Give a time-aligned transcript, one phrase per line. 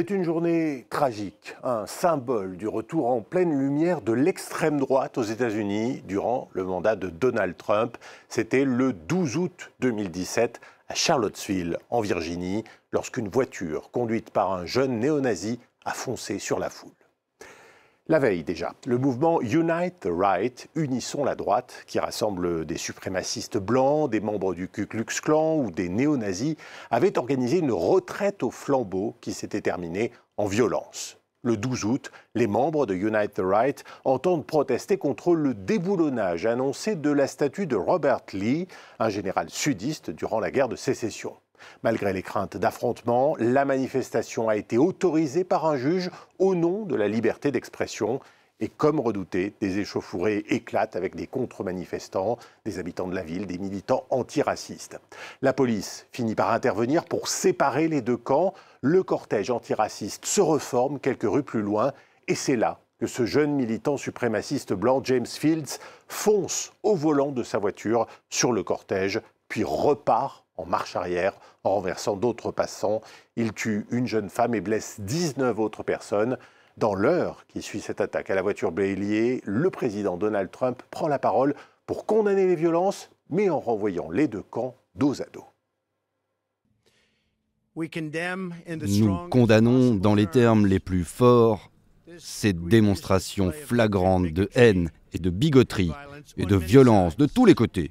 [0.00, 5.22] C'est une journée tragique, un symbole du retour en pleine lumière de l'extrême droite aux
[5.22, 7.98] États-Unis durant le mandat de Donald Trump.
[8.30, 10.58] C'était le 12 août 2017
[10.88, 16.70] à Charlottesville, en Virginie, lorsqu'une voiture conduite par un jeune néo-nazi a foncé sur la
[16.70, 16.99] foule.
[18.10, 23.56] La veille déjà, le mouvement Unite the Right, Unissons la droite, qui rassemble des suprémacistes
[23.56, 26.56] blancs, des membres du Ku Klux Klan ou des néo-nazis,
[26.90, 31.18] avait organisé une retraite au flambeau qui s'était terminée en violence.
[31.42, 36.96] Le 12 août, les membres de Unite the Right entendent protester contre le déboulonnage annoncé
[36.96, 38.66] de la statue de Robert Lee,
[38.98, 41.36] un général sudiste durant la guerre de sécession.
[41.82, 46.96] Malgré les craintes d'affrontement, la manifestation a été autorisée par un juge au nom de
[46.96, 48.20] la liberté d'expression.
[48.62, 53.58] Et comme redouté, des échauffourées éclatent avec des contre-manifestants, des habitants de la ville, des
[53.58, 54.98] militants antiracistes.
[55.40, 58.52] La police finit par intervenir pour séparer les deux camps.
[58.82, 61.92] Le cortège antiraciste se reforme quelques rues plus loin
[62.28, 67.42] et c'est là que ce jeune militant suprémaciste blanc, James Fields, fonce au volant de
[67.42, 73.00] sa voiture sur le cortège, puis repart en marche arrière en renversant d'autres passants.
[73.36, 76.36] Il tue une jeune femme et blesse 19 autres personnes.
[76.76, 81.08] Dans l'heure qui suit cette attaque à la voiture bélier, le président Donald Trump prend
[81.08, 81.54] la parole
[81.86, 85.44] pour condamner les violences, mais en renvoyant les deux camps dos à dos.
[87.76, 91.70] Nous condamnons dans les termes les plus forts
[92.18, 95.92] ces démonstrations flagrantes de haine et de bigoterie
[96.36, 97.90] et de violence de tous les côtés.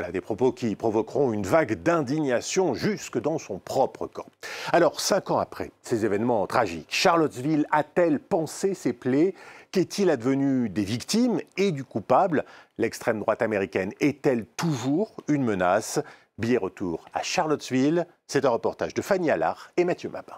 [0.00, 4.24] Voilà des propos qui provoqueront une vague d'indignation jusque dans son propre camp.
[4.72, 9.34] Alors, cinq ans après ces événements tragiques, Charlottesville a-t-elle pensé ses plaies?
[9.72, 12.46] Qu'est-il advenu des victimes et du coupable?
[12.78, 16.00] L'extrême droite américaine est-elle toujours une menace?
[16.38, 20.36] Billet retour à Charlottesville, c'est un reportage de Fanny Allard et Mathieu Mabin.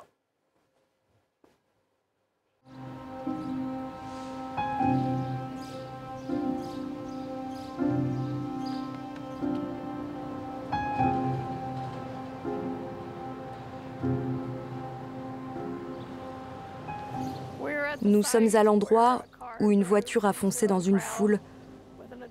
[18.05, 19.25] Nous sommes à l'endroit
[19.61, 21.39] où une voiture a foncé dans une foule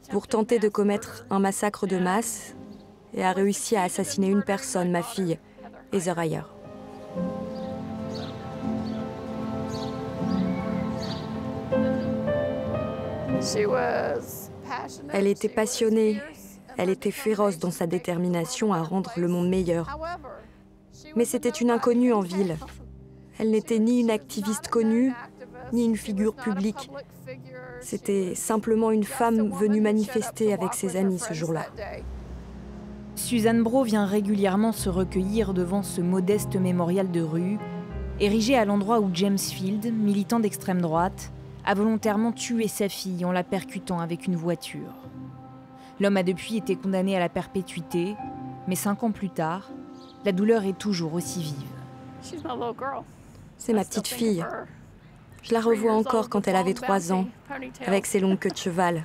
[0.10, 2.56] pour tenter de commettre un massacre de masse
[3.14, 5.40] et a réussi à assassiner une personne, ma fille,
[5.94, 6.42] Heather Ayer.
[15.14, 16.22] Elle était passionnée,
[16.78, 19.98] elle était féroce dans sa détermination à rendre le monde meilleur.
[21.16, 22.58] Mais c'était une inconnue en ville.
[23.40, 25.14] Elle n'était ni une activiste connue,
[25.74, 26.90] ni une figure publique.
[27.80, 31.66] C'était simplement une femme venue manifester avec ses amis ce jour-là.
[33.16, 37.58] Suzanne Bro vient régulièrement se recueillir devant ce modeste mémorial de rue,
[38.20, 41.32] érigé à l'endroit où James Field, militant d'extrême droite,
[41.66, 44.94] a volontairement tué sa fille en la percutant avec une voiture.
[46.00, 48.16] L'homme a depuis été condamné à la perpétuité,
[48.68, 49.70] mais cinq ans plus tard,
[50.26, 51.54] la douleur est toujours aussi vive.
[53.58, 54.46] C'est ma petite fille.
[55.42, 57.28] Je la revois encore quand elle avait trois ans,
[57.86, 59.04] avec ses longues queues de cheval.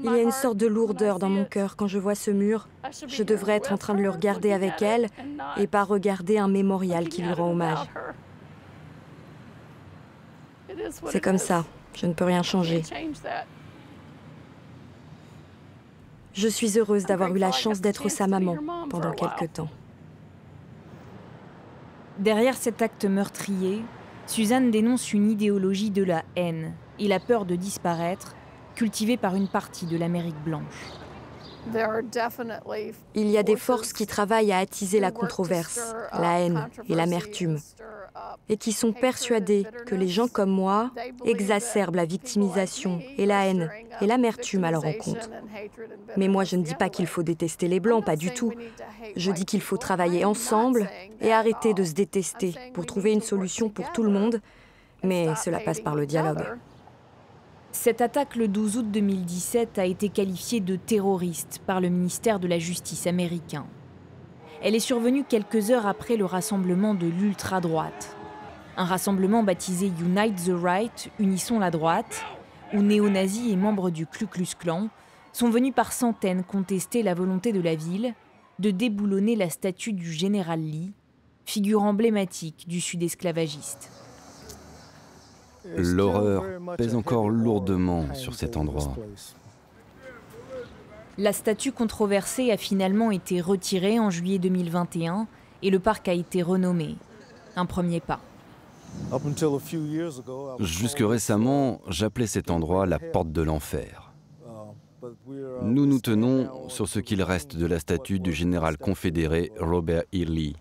[0.00, 2.68] Il y a une sorte de lourdeur dans mon cœur quand je vois ce mur.
[3.06, 5.08] Je devrais être en train de le regarder avec elle
[5.56, 7.86] et pas regarder un mémorial qui lui rend hommage.
[11.06, 11.64] C'est comme ça,
[11.94, 12.82] je ne peux rien changer.
[16.32, 18.56] Je suis heureuse d'avoir eu la chance d'être sa maman
[18.88, 19.68] pendant quelque temps.
[22.18, 23.82] Derrière cet acte meurtrier,
[24.28, 28.36] Suzanne dénonce une idéologie de la haine et la peur de disparaître,
[28.74, 30.92] cultivée par une partie de l'Amérique blanche.
[33.14, 37.58] Il y a des forces qui travaillent à attiser la controverse, la haine et l'amertume,
[38.48, 40.90] et qui sont persuadées que les gens comme moi
[41.24, 43.70] exacerbent la victimisation et la haine
[44.00, 45.30] et l'amertume à leur encontre.
[46.16, 48.52] Mais moi, je ne dis pas qu'il faut détester les Blancs, pas du tout.
[49.16, 50.88] Je dis qu'il faut travailler ensemble
[51.20, 54.40] et arrêter de se détester pour trouver une solution pour tout le monde,
[55.02, 56.44] mais cela passe par le dialogue.
[57.70, 62.48] Cette attaque le 12 août 2017 a été qualifiée de terroriste par le ministère de
[62.48, 63.66] la Justice américain.
[64.62, 68.16] Elle est survenue quelques heures après le rassemblement de l'ultra-droite.
[68.78, 72.24] Un rassemblement baptisé Unite the Right, Unissons la droite,
[72.72, 74.88] où néo-nazis et membres du Ku Klux Klan
[75.32, 78.14] sont venus par centaines contester la volonté de la ville
[78.58, 80.92] de déboulonner la statue du général Lee,
[81.44, 83.90] figure emblématique du sud esclavagiste.
[85.76, 86.44] L'horreur
[86.76, 88.96] pèse encore lourdement sur cet endroit.
[91.16, 95.26] La statue controversée a finalement été retirée en juillet 2021
[95.62, 96.96] et le parc a été renommé.
[97.56, 98.20] Un premier pas.
[100.60, 104.12] Jusque récemment, j'appelais cet endroit la porte de l'enfer.
[105.62, 110.24] Nous nous tenons sur ce qu'il reste de la statue du général confédéré Robert E.
[110.24, 110.56] Lee.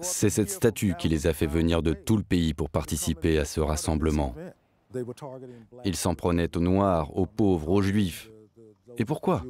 [0.00, 3.44] C'est cette statue qui les a fait venir de tout le pays pour participer à
[3.44, 4.34] ce rassemblement.
[5.84, 8.30] Ils s'en prenaient aux Noirs, aux pauvres, aux Juifs.
[8.98, 9.44] Et pourquoi?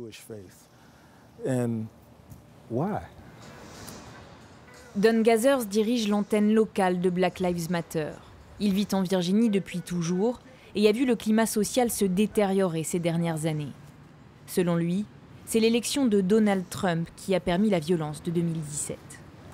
[4.96, 8.10] Don Gazers dirige l'antenne locale de Black Lives Matter.
[8.58, 10.40] Il vit en Virginie depuis toujours
[10.74, 13.72] et a vu le climat social se détériorer ces dernières années.
[14.46, 15.06] Selon lui,
[15.46, 18.98] c'est l'élection de Donald Trump qui a permis la violence de 2017.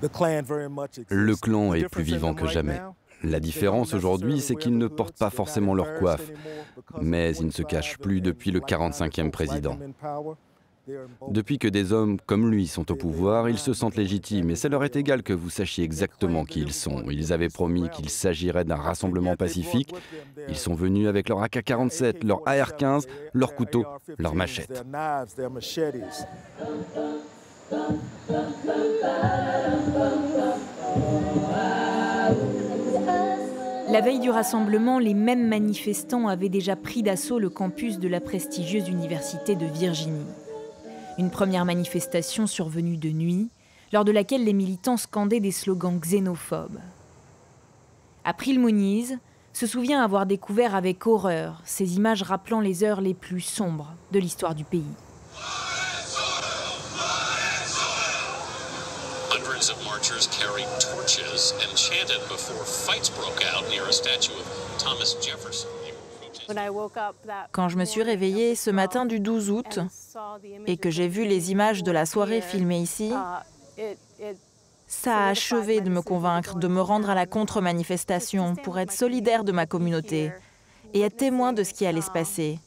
[0.01, 2.79] Le clan est plus vivant que jamais.
[3.23, 6.31] La différence aujourd'hui, c'est qu'ils ne portent pas forcément leur coiffe,
[7.01, 9.77] mais ils ne se cachent plus depuis le 45e président.
[11.29, 14.69] Depuis que des hommes comme lui sont au pouvoir, ils se sentent légitimes et ça
[14.69, 17.03] leur est égal que vous sachiez exactement qui ils sont.
[17.09, 19.93] Ils avaient promis qu'il s'agirait d'un rassemblement pacifique.
[20.47, 23.85] Ils sont venus avec leur AK-47, leur AR-15, leurs couteaux,
[24.17, 24.85] leurs machettes.
[33.89, 38.21] La veille du rassemblement, les mêmes manifestants avaient déjà pris d'assaut le campus de la
[38.21, 40.25] prestigieuse Université de Virginie.
[41.17, 43.49] Une première manifestation survenue de nuit,
[43.91, 46.79] lors de laquelle les militants scandaient des slogans xénophobes.
[48.23, 49.17] April Muniz
[49.53, 54.19] se souvient avoir découvert avec horreur ces images rappelant les heures les plus sombres de
[54.19, 54.83] l'histoire du pays.
[67.51, 69.79] Quand je me suis réveillée ce matin du 12 août
[70.65, 73.11] et que j'ai vu les images de la soirée filmées ici,
[74.87, 79.43] ça a achevé de me convaincre de me rendre à la contre-manifestation pour être solidaire
[79.43, 80.31] de ma communauté
[80.93, 82.59] et être témoin de ce qui allait se passer,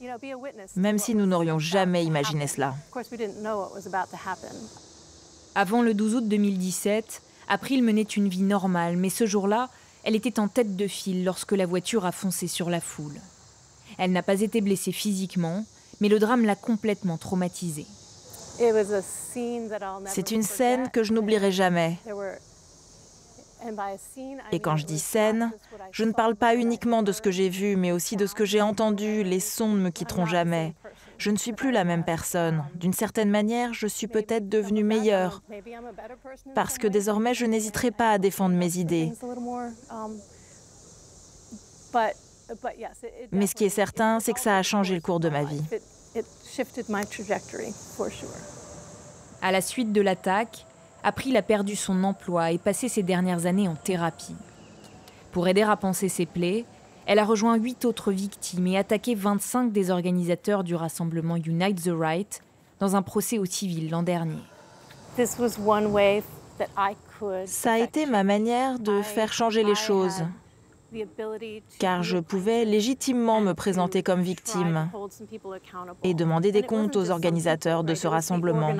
[0.76, 2.74] même si nous n'aurions jamais imaginé cela.
[5.54, 9.70] Avant le 12 août 2017, April menait une vie normale, mais ce jour-là,
[10.04, 13.20] elle était en tête de file lorsque la voiture a foncé sur la foule.
[13.98, 15.64] Elle n'a pas été blessée physiquement,
[16.00, 17.86] mais le drame l'a complètement traumatisée.
[20.06, 21.98] C'est une scène que je n'oublierai jamais.
[24.52, 25.50] Et quand je dis scène,
[25.90, 28.44] je ne parle pas uniquement de ce que j'ai vu, mais aussi de ce que
[28.44, 29.24] j'ai entendu.
[29.24, 30.72] Les sons ne me quitteront jamais.
[31.20, 32.64] Je ne suis plus la même personne.
[32.74, 35.42] D'une certaine manière, je suis peut-être devenue meilleure.
[36.54, 39.12] Parce que désormais, je n'hésiterai pas à défendre mes idées.
[43.32, 45.62] Mais ce qui est certain, c'est que ça a changé le cours de ma vie.
[49.42, 50.64] À la suite de l'attaque,
[51.02, 54.36] April a perdu son emploi et passé ses dernières années en thérapie.
[55.32, 56.64] Pour aider à penser ses plaies,
[57.10, 61.92] elle a rejoint huit autres victimes et attaqué 25 des organisateurs du rassemblement Unite the
[61.92, 62.40] Right
[62.78, 64.38] dans un procès au civil l'an dernier.
[67.46, 70.22] Ça a été ma manière de faire changer les choses,
[71.80, 74.88] car je pouvais légitimement me présenter comme victime
[76.04, 78.72] et demander des comptes aux organisateurs de ce rassemblement.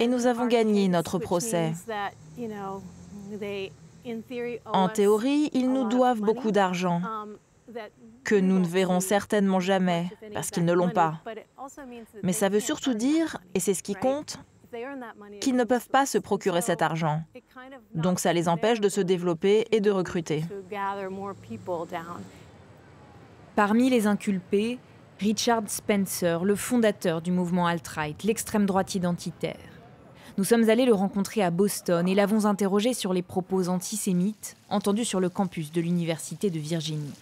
[0.00, 1.72] Et nous avons gagné notre procès.
[4.66, 7.00] En théorie, ils nous doivent beaucoup d'argent,
[8.22, 11.20] que nous ne verrons certainement jamais, parce qu'ils ne l'ont pas.
[12.22, 14.38] Mais ça veut surtout dire, et c'est ce qui compte,
[15.40, 17.22] qu'ils ne peuvent pas se procurer cet argent.
[17.94, 20.44] Donc ça les empêche de se développer et de recruter.
[23.56, 24.78] Parmi les inculpés,
[25.20, 29.56] Richard Spencer, le fondateur du mouvement alt-right, l'extrême droite identitaire.
[30.36, 35.04] Nous sommes allés le rencontrer à Boston et l'avons interrogé sur les propos antisémites entendus
[35.04, 37.12] sur le campus de l'Université de Virginie.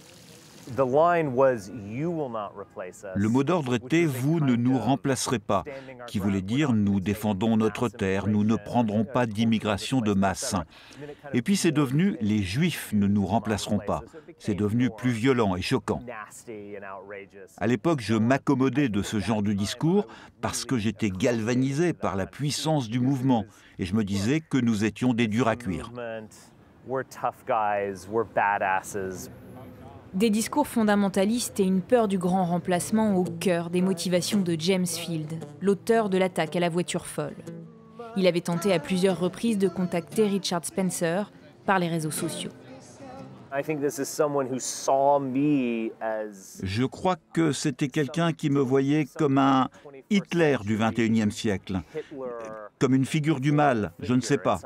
[3.14, 5.64] Le mot d'ordre était Vous ne nous remplacerez pas,
[6.07, 10.54] qui voulait dire Nous défendons notre terre, nous ne prendrons pas d'immigration de masse.
[11.33, 14.02] Et puis c'est devenu Les Juifs ne nous remplaceront pas.
[14.38, 16.00] C'est devenu plus violent et choquant.
[17.59, 20.07] À l'époque, je m'accommodais de ce genre de discours
[20.40, 23.45] parce que j'étais galvanisé par la puissance du mouvement
[23.78, 25.90] et je me disais que nous étions des durs à cuire.
[30.14, 34.87] Des discours fondamentalistes et une peur du grand remplacement au cœur des motivations de James
[34.87, 37.37] Field, l'auteur de l'attaque à la voiture folle.
[38.16, 41.33] Il avait tenté à plusieurs reprises de contacter Richard Spencer
[41.64, 42.50] par les réseaux sociaux.
[46.62, 49.69] Je crois que c'était quelqu'un qui me voyait comme un
[50.11, 51.81] Hitler du 21e siècle,
[52.78, 54.61] comme une figure du mal, je ne sais pas.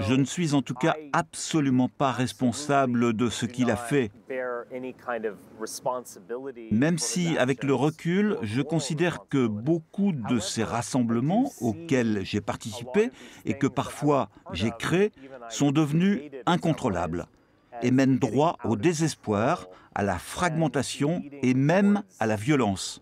[0.00, 4.10] Je ne suis en tout cas absolument pas responsable de ce qu'il a fait.
[6.70, 13.10] Même si, avec le recul, je considère que beaucoup de ces rassemblements auxquels j'ai participé
[13.44, 15.12] et que parfois j'ai créé
[15.48, 17.26] sont devenus incontrôlables
[17.82, 23.00] et mènent droit au désespoir, à la fragmentation et même à la violence.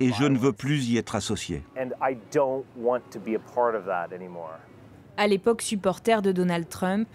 [0.00, 1.62] Et je ne veux plus y être associé.
[5.16, 7.08] À l'époque supporter de Donald Trump,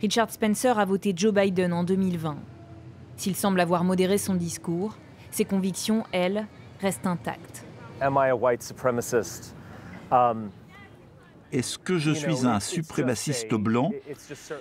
[0.00, 2.36] Richard Spencer a voté Joe Biden en 2020.
[3.16, 4.96] S'il semble avoir modéré son discours,
[5.30, 6.46] ses convictions, elles,
[6.80, 7.64] restent intactes.
[10.12, 10.50] Um,
[11.50, 13.90] Est-ce que je suis un suprémaciste blanc?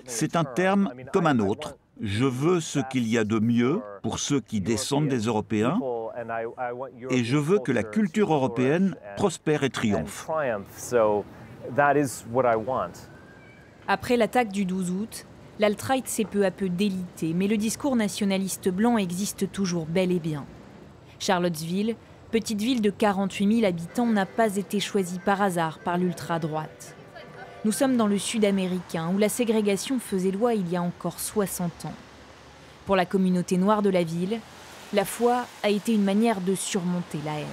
[0.06, 4.20] C'est un terme comme un autre je veux ce qu'il y a de mieux pour
[4.20, 5.80] ceux qui descendent des Européens
[7.10, 10.30] et je veux que la culture européenne prospère et triomphe.
[13.88, 15.26] Après l'attaque du 12 août,
[15.60, 20.20] l'alt-right s'est peu à peu délité, mais le discours nationaliste blanc existe toujours bel et
[20.20, 20.46] bien.
[21.20, 21.96] Charlottesville,
[22.32, 26.95] petite ville de 48 000 habitants, n'a pas été choisie par hasard par l'ultra-droite.
[27.66, 31.20] Nous sommes dans le sud américain où la ségrégation faisait loi il y a encore
[31.20, 31.94] 60 ans.
[32.86, 34.40] Pour la communauté noire de la ville,
[34.94, 37.48] la foi a été une manière de surmonter la haine.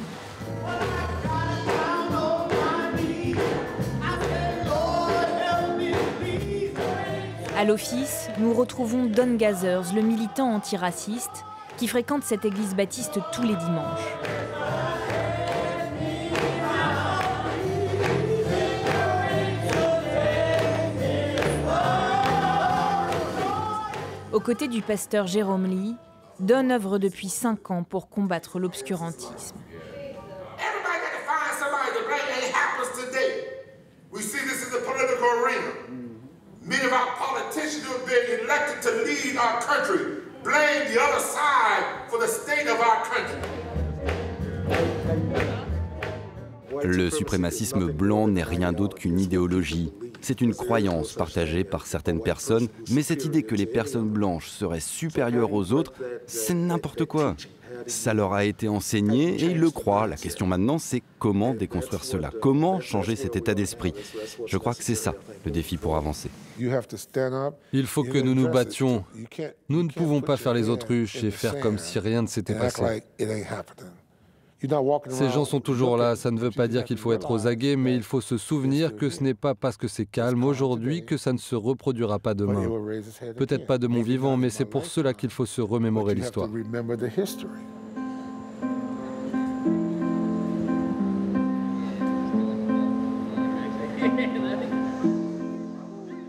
[7.57, 11.47] À l'office, nous retrouvons Don Gathers, le militant antiraciste,
[11.79, 14.92] qui fréquente cette église baptiste tous les dimanches.
[24.33, 25.95] Aux côtés du pasteur Jérôme Lee,
[26.41, 29.57] Don œuvre depuis cinq ans pour combattre l'obscurantisme.
[46.85, 49.93] Le suprémacisme blanc n'est rien d'autre qu'une idéologie
[50.23, 54.81] c'est une croyance partagée par certaines personnes, mais cette idée que les personnes blanches seraient
[54.81, 55.93] supérieures aux autres,
[56.27, 57.37] c'est n'importe quoi.
[57.87, 60.07] Ça leur a été enseigné et ils le croient.
[60.07, 62.31] La question maintenant, c'est comment déconstruire cela?
[62.41, 63.93] Comment changer cet état d'esprit?
[64.47, 65.15] Je crois que c'est ça,
[65.45, 66.29] le défi pour avancer.
[67.73, 69.05] Il faut que nous nous battions.
[69.69, 73.03] Nous ne pouvons pas faire les autruches et faire comme si rien ne s'était passé.
[75.09, 77.77] Ces gens sont toujours là, ça ne veut pas dire qu'il faut être aux aguets,
[77.77, 81.17] mais il faut se souvenir que ce n'est pas parce que c'est calme aujourd'hui que
[81.17, 82.69] ça ne se reproduira pas demain.
[83.37, 86.49] Peut-être pas de mon vivant, mais c'est pour cela qu'il faut se remémorer l'histoire.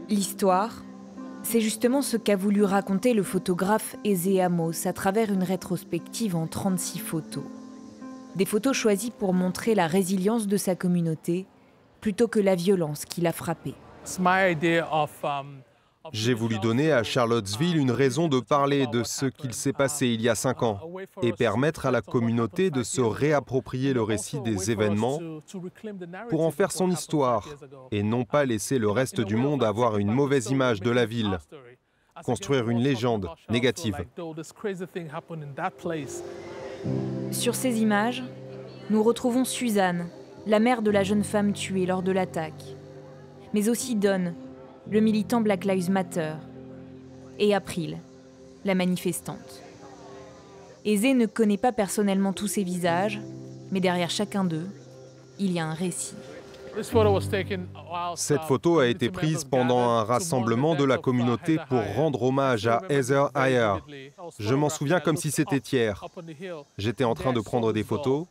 [0.10, 0.84] L'histoire,
[1.44, 6.48] c'est justement ce qu'a voulu raconter le photographe Eze Amos à travers une rétrospective en
[6.48, 7.44] 36 photos.
[8.36, 11.46] Des photos choisies pour montrer la résilience de sa communauté
[12.02, 13.76] plutôt que la violence qui l'a frappé.
[14.20, 15.62] Um,
[16.12, 20.22] J'ai voulu donner à Charlottesville une raison de parler de ce qu'il s'est passé il
[20.22, 20.80] y a cinq ans
[21.22, 25.20] et permettre à la communauté de se réapproprier le récit des événements
[26.30, 27.48] pour en faire son histoire
[27.92, 31.38] et non pas laisser le reste du monde avoir une mauvaise image de la ville,
[32.26, 33.96] construire une légende négative.
[37.34, 38.24] Sur ces images,
[38.90, 40.08] nous retrouvons Suzanne,
[40.46, 42.64] la mère de la jeune femme tuée lors de l'attaque,
[43.54, 44.34] mais aussi Don,
[44.90, 46.34] le militant Black Lives Matter,
[47.40, 47.98] et April,
[48.64, 49.62] la manifestante.
[50.86, 53.20] Aizé ne connaît pas personnellement tous ces visages,
[53.72, 54.70] mais derrière chacun d'eux,
[55.40, 56.16] il y a un récit.
[58.16, 62.82] Cette photo a été prise pendant un rassemblement de la communauté pour rendre hommage à
[62.90, 63.76] Heather Heyer.
[64.40, 66.04] Je m'en souviens comme si c'était hier.
[66.78, 68.26] J'étais en train de prendre des photos.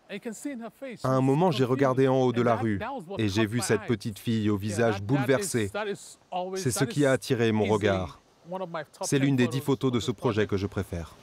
[1.04, 2.80] À un moment, j'ai regardé en haut de la rue
[3.18, 5.70] et j'ai vu cette petite fille au visage bouleversé.
[6.56, 8.20] C'est ce qui a attiré mon regard.
[9.02, 11.14] C'est l'une des dix photos de ce projet que je préfère.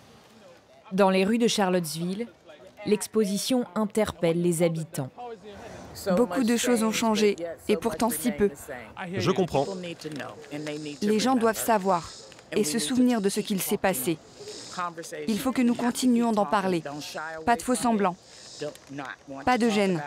[0.92, 2.28] Dans les rues de Charlottesville,
[2.86, 5.12] l'exposition interpelle les habitants.
[6.16, 7.36] Beaucoup de choses ont changé,
[7.68, 8.50] et pourtant si peu.
[9.14, 9.68] Je comprends.
[11.02, 12.10] Les gens doivent savoir
[12.56, 14.18] et se souvenir de ce qu'il s'est passé.
[15.28, 16.84] Il faut que nous continuions d'en parler.
[17.46, 18.16] Pas de faux semblants.
[19.46, 20.02] Pas de gêne.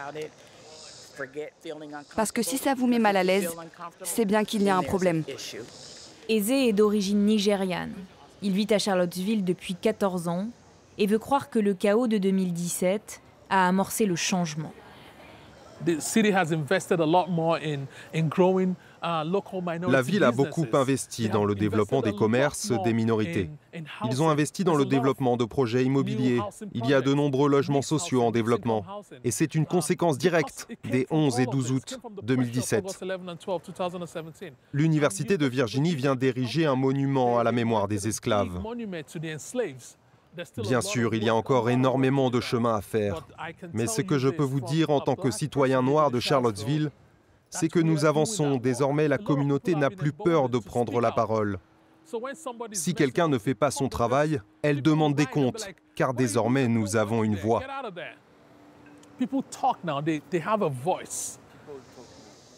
[2.16, 3.50] Parce que si ça vous met mal à l'aise,
[4.02, 5.24] c'est bien qu'il y a un problème.
[6.28, 7.92] Eze est d'origine nigériane.
[8.40, 10.48] Il vit à Charlottesville depuis 14 ans
[10.98, 13.20] et veut croire que le chaos de 2017
[13.50, 14.72] a amorcé le changement.
[19.02, 23.50] La ville a beaucoup investi dans le développement des commerces des minorités.
[24.04, 26.40] Ils ont investi dans le développement de projets immobiliers.
[26.72, 28.84] Il y a de nombreux logements sociaux en développement.
[29.24, 33.04] Et c'est une conséquence directe des 11 et 12 août 2017.
[34.72, 38.60] L'Université de Virginie vient d'ériger un monument à la mémoire des esclaves.
[40.58, 43.26] Bien sûr, il y a encore énormément de chemin à faire,
[43.72, 46.90] mais ce que je peux vous dire en tant que citoyen noir de Charlottesville,
[47.50, 48.56] c'est que nous avançons.
[48.56, 51.58] Désormais, la communauté n'a plus peur de prendre la parole.
[52.72, 57.22] Si quelqu'un ne fait pas son travail, elle demande des comptes, car désormais nous avons
[57.24, 57.62] une voix.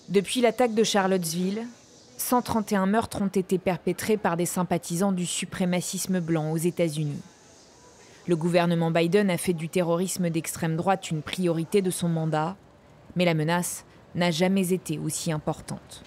[0.08, 1.66] Depuis l'attaque de Charlottesville,
[2.16, 7.20] 131 meurtres ont été perpétrés par des sympathisants du suprémacisme blanc aux États-Unis.
[8.26, 12.56] Le gouvernement Biden a fait du terrorisme d'extrême droite une priorité de son mandat,
[13.16, 16.02] mais la menace n'a jamais été aussi importante.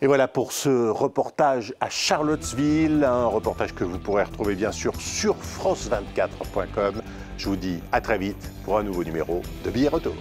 [0.00, 4.94] Et voilà pour ce reportage à Charlottesville, un reportage que vous pourrez retrouver bien sûr
[5.00, 7.02] sur france24.com.
[7.36, 10.14] Je vous dis à très vite pour un nouveau numéro de Billets Retour.